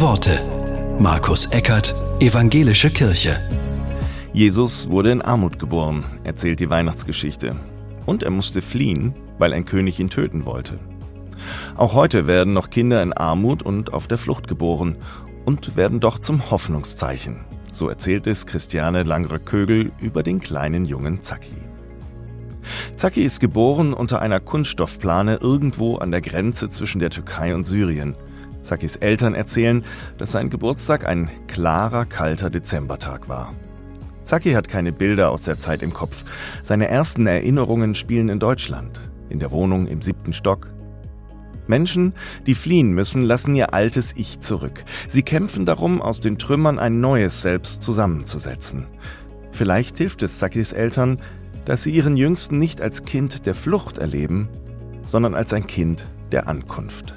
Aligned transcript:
Worte. 0.00 0.42
Markus 0.98 1.46
Eckert, 1.46 1.94
Evangelische 2.18 2.90
Kirche. 2.90 3.38
Jesus 4.32 4.90
wurde 4.90 5.12
in 5.12 5.22
Armut 5.22 5.60
geboren, 5.60 6.04
erzählt 6.24 6.58
die 6.58 6.68
Weihnachtsgeschichte. 6.68 7.54
Und 8.04 8.24
er 8.24 8.32
musste 8.32 8.60
fliehen, 8.60 9.14
weil 9.38 9.52
ein 9.52 9.64
König 9.64 10.00
ihn 10.00 10.10
töten 10.10 10.46
wollte. 10.46 10.80
Auch 11.76 11.94
heute 11.94 12.26
werden 12.26 12.54
noch 12.54 12.70
Kinder 12.70 13.04
in 13.04 13.12
Armut 13.12 13.62
und 13.62 13.92
auf 13.92 14.08
der 14.08 14.18
Flucht 14.18 14.48
geboren 14.48 14.96
und 15.44 15.76
werden 15.76 16.00
doch 16.00 16.18
zum 16.18 16.50
Hoffnungszeichen. 16.50 17.44
So 17.70 17.88
erzählt 17.88 18.26
es 18.26 18.46
Christiane 18.46 19.04
Langröck-Kögel 19.04 19.92
über 20.00 20.24
den 20.24 20.40
kleinen 20.40 20.86
jungen 20.86 21.22
Zacki. 21.22 21.54
Zacki 22.96 23.22
ist 23.22 23.38
geboren 23.38 23.94
unter 23.94 24.20
einer 24.20 24.40
Kunststoffplane 24.40 25.36
irgendwo 25.40 25.98
an 25.98 26.10
der 26.10 26.20
Grenze 26.20 26.68
zwischen 26.68 26.98
der 26.98 27.10
Türkei 27.10 27.54
und 27.54 27.62
Syrien. 27.62 28.16
Zackis 28.64 28.96
Eltern 28.96 29.34
erzählen, 29.34 29.84
dass 30.18 30.32
sein 30.32 30.50
Geburtstag 30.50 31.06
ein 31.06 31.30
klarer, 31.46 32.06
kalter 32.06 32.50
Dezembertag 32.50 33.28
war. 33.28 33.52
Zacki 34.24 34.52
hat 34.52 34.68
keine 34.68 34.92
Bilder 34.92 35.30
aus 35.30 35.42
der 35.42 35.58
Zeit 35.58 35.82
im 35.82 35.92
Kopf. 35.92 36.24
Seine 36.62 36.88
ersten 36.88 37.26
Erinnerungen 37.26 37.94
spielen 37.94 38.28
in 38.28 38.38
Deutschland, 38.38 39.00
in 39.28 39.38
der 39.38 39.50
Wohnung 39.50 39.86
im 39.86 40.02
siebten 40.02 40.32
Stock. 40.32 40.68
Menschen, 41.66 42.14
die 42.46 42.54
fliehen 42.54 42.92
müssen, 42.92 43.22
lassen 43.22 43.54
ihr 43.54 43.72
altes 43.72 44.14
Ich 44.16 44.40
zurück. 44.40 44.84
Sie 45.08 45.22
kämpfen 45.22 45.64
darum, 45.64 46.02
aus 46.02 46.20
den 46.20 46.38
Trümmern 46.38 46.78
ein 46.78 47.00
neues 47.00 47.42
Selbst 47.42 47.82
zusammenzusetzen. 47.82 48.86
Vielleicht 49.50 49.98
hilft 49.98 50.22
es 50.22 50.38
Zakis 50.38 50.72
Eltern, 50.72 51.20
dass 51.64 51.82
sie 51.82 51.90
ihren 51.90 52.16
Jüngsten 52.16 52.56
nicht 52.56 52.82
als 52.82 53.04
Kind 53.04 53.46
der 53.46 53.54
Flucht 53.54 53.98
erleben, 53.98 54.48
sondern 55.06 55.34
als 55.34 55.52
ein 55.52 55.66
Kind 55.66 56.06
der 56.32 56.48
Ankunft. 56.48 57.14